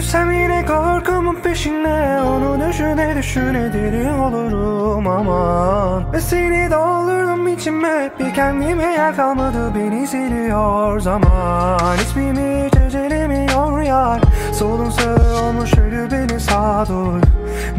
[0.00, 6.12] Düşsem yine korkumun peşine Onu düşüne düşüne deli olurum aman.
[6.12, 11.96] Ve seni doldurdum içime Bir kendime yer kalmadı beni siliyor zaman.
[11.96, 14.20] İsmimi hiç yar
[14.52, 17.20] Solun sağı olmuş ölü beni sağdur.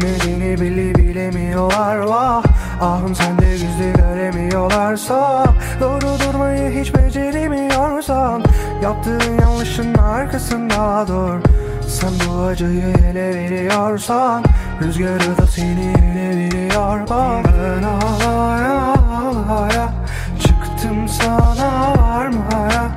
[0.02, 2.42] Nedeni bile bilemiyorlar vah.
[2.80, 5.44] Ahım sende yüzde göremiyorlarsa
[5.80, 8.42] Doğru durmayı hiç beceremiyorsan
[8.82, 14.44] Yaptığın yanlışın arkasında dur Sen bu acıyı ele veriyorsan
[14.82, 17.00] Rüzgarı da seni ele veriyor.
[17.10, 19.92] Bak Ben ağlaya ağlaya
[20.40, 22.90] Çıktım sana varmaya.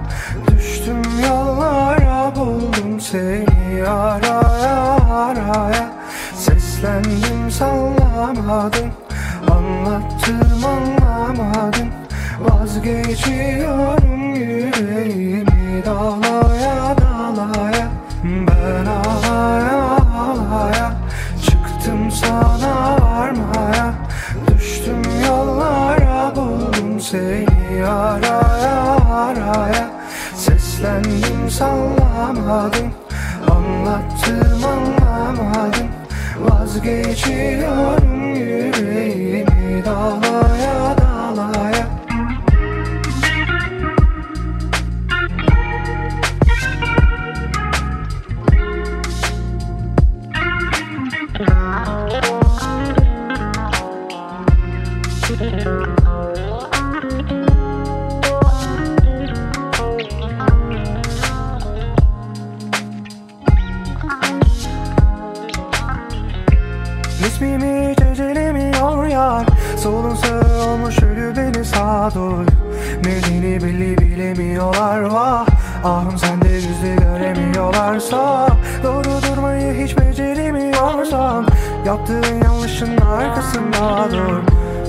[0.47, 5.89] Düştüm yollara buldum seni araya araya.
[6.35, 8.91] Seslendim sallamadım
[9.51, 11.89] Anlattım anlamadın
[12.39, 16.24] Vazgeçiyorum yüreğimi dalaya
[27.11, 29.89] seni araya araya
[30.35, 32.91] Seslendim sallamadım.
[33.49, 35.87] Anlattım anlamadım.
[36.39, 40.24] Vazgeçiyorum yüreğimi dalaya
[67.35, 69.45] İsmimi hiç ecelemiyor yar.
[69.77, 72.45] Solun sağı olmuş ölü beni sağdur
[73.05, 75.01] Nedeni belli bilemiyorlar.
[75.01, 75.45] Vah!
[75.83, 78.47] Ahım sende yüzde göremiyorlarsa.
[78.83, 81.47] Doğru durmayı hiç beceremiyorsan
[81.85, 84.41] Yaptığın yanlışın arkasında dur.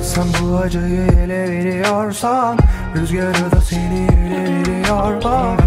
[0.03, 2.59] Sen bu acıyı ele veriyorsan
[2.97, 5.25] Rüzgarı da seni ele veriyor.
[5.25, 5.61] Bak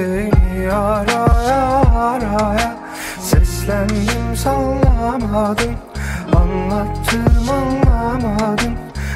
[0.00, 1.60] seni araya
[1.94, 2.76] araya
[3.20, 5.74] Seslendim sallamadım.
[6.36, 8.74] Anlattım anlamadım.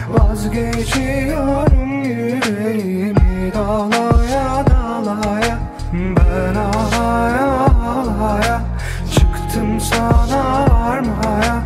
[0.08, 5.58] Vazgeçiyorum yüreğimi dalaya dalaya.
[5.92, 7.48] Ben ağlaya
[7.86, 8.60] ağlaya
[9.14, 11.62] Çıktım sana varmaya.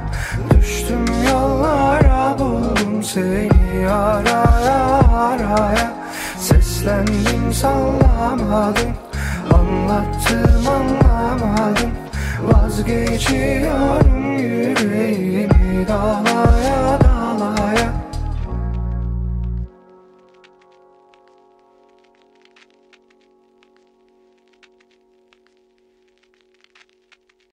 [0.50, 5.92] Düştüm yollara buldum seni araya araya.
[6.38, 9.07] Seslendim sallamadım
[9.54, 11.91] Anlattım anlamadım.
[12.42, 16.38] Vazgeçiyorum yüreğimi dalaya